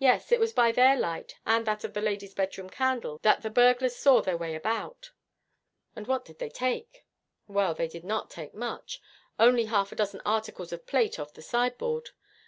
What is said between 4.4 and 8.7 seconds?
about.' 'And what did they take?' 'Well, they did not take